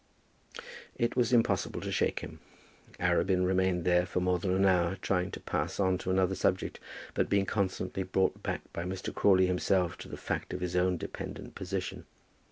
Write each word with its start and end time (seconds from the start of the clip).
It 0.97 1.15
was 1.15 1.31
impossible 1.31 1.79
to 1.81 1.91
shake 1.91 2.21
him. 2.21 2.39
Arabin 2.99 3.45
remained 3.45 3.83
there 3.83 4.07
for 4.07 4.19
more 4.19 4.39
than 4.39 4.51
an 4.55 4.65
hour, 4.65 4.97
trying 5.03 5.29
to 5.29 5.39
pass 5.39 5.79
on 5.79 5.99
to 5.99 6.09
another 6.09 6.33
subject, 6.33 6.79
but 7.13 7.29
being 7.29 7.45
constantly 7.45 8.01
brought 8.01 8.41
back 8.41 8.61
by 8.73 8.83
Mr. 8.83 9.13
Crawley 9.13 9.45
himself 9.45 9.99
to 9.99 10.09
the 10.09 10.17
fact 10.17 10.55
of 10.55 10.59
his 10.59 10.75
own 10.75 10.97
dependent 10.97 11.53
position. 11.53 12.05